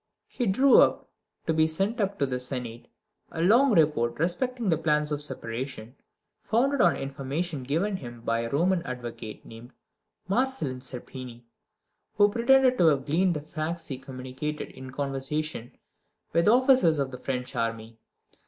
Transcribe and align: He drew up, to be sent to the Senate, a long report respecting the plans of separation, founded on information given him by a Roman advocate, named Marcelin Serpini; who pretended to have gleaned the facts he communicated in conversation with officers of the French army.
He 0.27 0.47
drew 0.47 0.79
up, 0.79 1.11
to 1.45 1.53
be 1.53 1.67
sent 1.67 1.99
to 1.99 2.25
the 2.25 2.39
Senate, 2.39 2.87
a 3.31 3.39
long 3.43 3.71
report 3.75 4.17
respecting 4.17 4.67
the 4.69 4.77
plans 4.79 5.11
of 5.11 5.21
separation, 5.21 5.95
founded 6.41 6.81
on 6.81 6.95
information 6.97 7.61
given 7.61 7.97
him 7.97 8.21
by 8.21 8.39
a 8.39 8.49
Roman 8.49 8.81
advocate, 8.81 9.45
named 9.45 9.73
Marcelin 10.27 10.81
Serpini; 10.81 11.43
who 12.15 12.31
pretended 12.31 12.79
to 12.79 12.87
have 12.87 13.05
gleaned 13.05 13.35
the 13.35 13.41
facts 13.41 13.85
he 13.85 13.99
communicated 13.99 14.69
in 14.71 14.89
conversation 14.89 15.71
with 16.33 16.47
officers 16.47 16.97
of 16.97 17.11
the 17.11 17.19
French 17.19 17.55
army. 17.55 17.99